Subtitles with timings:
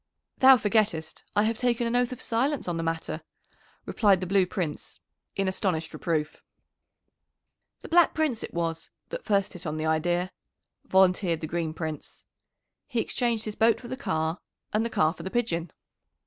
[0.39, 3.21] "Thou forgettest I have taken an oath of silence on the matter,"
[3.85, 4.99] replied the Blue Prince
[5.35, 6.41] in astonished reproof.
[7.83, 10.31] "The Black Prince it was that first hit on the idea,"
[10.85, 12.25] volunteered the Green Prince.
[12.87, 14.39] "He exchanged his boat for the car
[14.73, 15.69] and the car for the pigeon."